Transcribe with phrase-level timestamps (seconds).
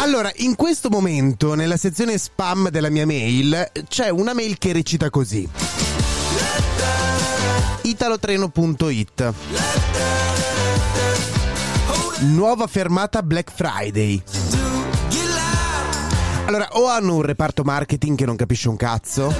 [0.00, 5.10] Allora, in questo momento, nella sezione spam della mia mail, c'è una mail che recita
[5.10, 5.48] così.
[7.82, 9.32] italotreno.it
[12.20, 14.22] Nuova fermata Black Friday.
[16.46, 19.34] Allora, o hanno un reparto marketing che non capisce un cazzo,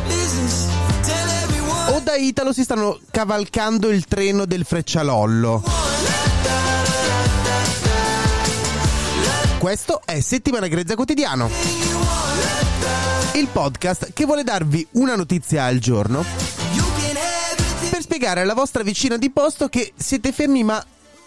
[1.90, 5.87] o da Italo si stanno cavalcando il treno del freccialollo.
[9.58, 11.50] Questo è Settimana Grezza Quotidiano.
[13.34, 16.24] Il podcast che vuole darvi una notizia al giorno
[17.90, 20.82] per spiegare alla vostra vicina di posto che siete fermi ma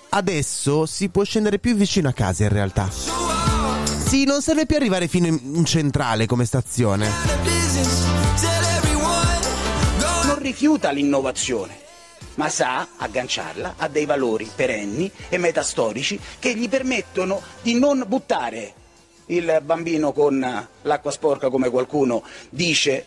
[0.09, 2.89] adesso si può scendere più vicino a casa in realtà.
[2.89, 7.09] Sì, non serve più arrivare fino in centrale come stazione.
[10.25, 11.77] non rifiuta l'innovazione,
[12.35, 18.73] ma sa agganciarla a dei valori perenni e metastorici che gli permettono di non buttare
[19.27, 23.05] il bambino con l'acqua sporca come qualcuno dice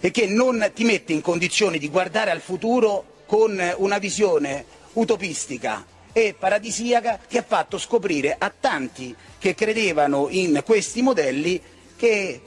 [0.00, 5.86] e che non ti mette in condizioni di guardare al futuro con una visione utopistica
[6.12, 11.60] e paradisiaca che ha fatto scoprire a tanti che credevano in questi modelli
[11.96, 12.40] che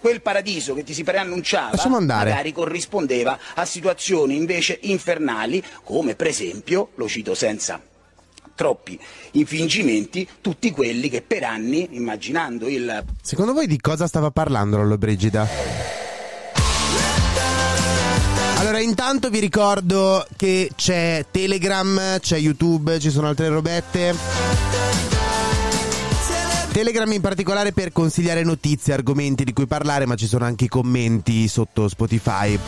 [0.00, 6.90] quel paradiso che ti si preannunciava magari corrispondeva a situazioni invece infernali come per esempio,
[6.94, 7.80] lo cito senza
[8.54, 8.98] troppi
[9.32, 14.98] infingimenti, tutti quelli che per anni, immaginando il Secondo voi di cosa stava parlando Lollo
[14.98, 15.46] Brigida?
[18.58, 25.15] Allora, intanto vi ricordo che c'è Telegram, c'è YouTube, ci sono altre robette.
[26.76, 30.68] Telegram in particolare per consigliare notizie, argomenti di cui parlare, ma ci sono anche i
[30.68, 32.58] commenti sotto Spotify.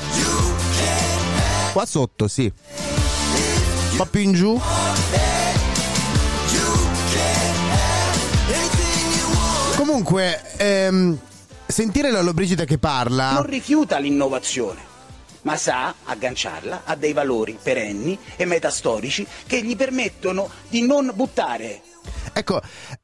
[1.75, 2.51] Qua sotto, sì.
[3.91, 4.59] Un po' più in giù.
[9.77, 11.19] Comunque, ehm,
[11.67, 13.33] sentire Lollo Brigida che parla.
[13.33, 14.81] non rifiuta l'innovazione,
[15.43, 21.83] ma sa agganciarla a dei valori perenni e metastorici che gli permettono di non buttare
[22.33, 22.61] Ecco,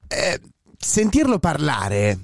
[0.09, 0.41] eh,
[0.85, 2.19] sentirlo parlare.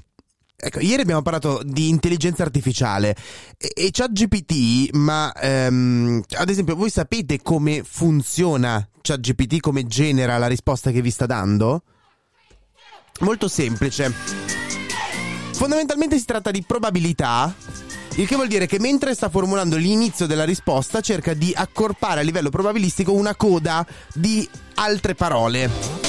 [0.62, 3.16] Ecco, ieri abbiamo parlato di intelligenza artificiale
[3.56, 10.48] e, e ChatGPT, ma ehm, ad esempio voi sapete come funziona ChatGPT, come genera la
[10.48, 11.82] risposta che vi sta dando?
[13.20, 14.12] Molto semplice.
[15.52, 17.54] Fondamentalmente si tratta di probabilità,
[18.16, 22.22] il che vuol dire che mentre sta formulando l'inizio della risposta cerca di accorpare a
[22.22, 25.99] livello probabilistico una coda di altre parole.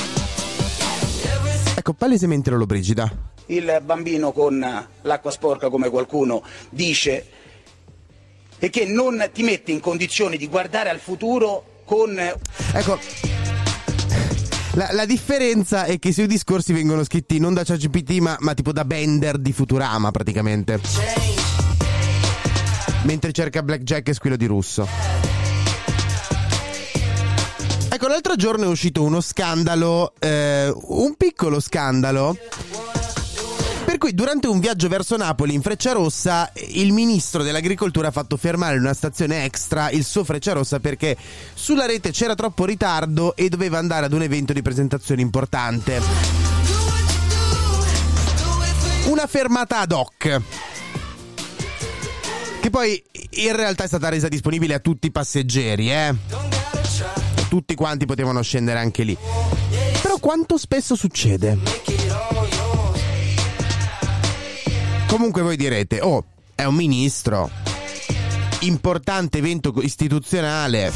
[1.82, 3.12] Ecco, palesemente Lolo Brigida.
[3.48, 4.64] il bambino con
[5.02, 7.26] l'acqua sporca come qualcuno dice
[8.60, 13.00] e che non ti mette in condizioni di guardare al futuro con Ecco,
[14.74, 18.54] la, la differenza è che i suoi discorsi vengono scritti non da ChatGPT, ma, ma
[18.54, 20.80] tipo da Bender di Futurama, praticamente.
[23.06, 25.21] Mentre cerca Blackjack e squillo di russo.
[27.94, 32.38] Ecco, l'altro giorno è uscito uno scandalo, eh, un piccolo scandalo.
[33.84, 38.76] Per cui durante un viaggio verso Napoli in Frecciarossa il ministro dell'agricoltura ha fatto fermare
[38.76, 41.18] in una stazione extra il suo Frecciarossa perché
[41.54, 46.02] sulla rete c'era troppo ritardo e doveva andare ad un evento di presentazione importante.
[49.08, 50.42] Una fermata ad hoc.
[52.62, 56.51] Che poi in realtà è stata resa disponibile a tutti i passeggeri, eh.
[57.52, 59.18] Tutti quanti potevano scendere anche lì.
[60.02, 61.58] Però quanto spesso succede?
[65.06, 66.24] Comunque voi direte, oh,
[66.56, 67.50] è un ministro,
[68.60, 70.94] importante evento istituzionale.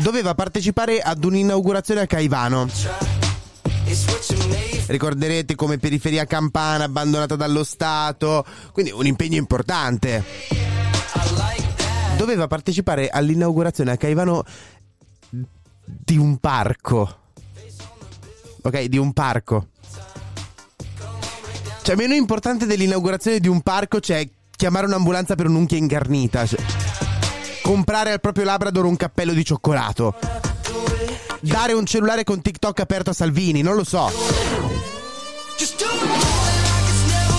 [0.00, 2.68] Doveva partecipare ad un'inaugurazione a Caivano.
[4.84, 10.22] Ricorderete come periferia campana abbandonata dallo Stato, quindi un impegno importante.
[12.16, 14.44] Doveva partecipare all'inaugurazione a Caivano
[15.84, 17.18] di un parco.
[18.62, 19.68] Ok, di un parco.
[21.82, 24.26] Cioè, meno importante dell'inaugurazione di un parco c'è
[24.56, 26.46] chiamare un'ambulanza per un'unchia ingarnita.
[26.46, 26.62] Cioè,
[27.62, 30.14] comprare al proprio Labrador un cappello di cioccolato.
[31.40, 34.10] dare un cellulare con TikTok aperto a Salvini, non lo so.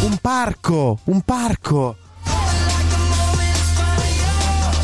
[0.03, 1.97] Un parco, un parco.